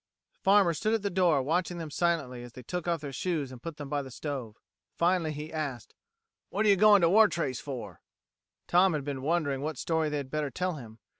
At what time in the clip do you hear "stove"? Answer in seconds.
4.09-4.57